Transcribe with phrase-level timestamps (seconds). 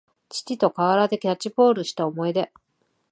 [0.29, 2.51] 父と河原でキャッチボールした思い出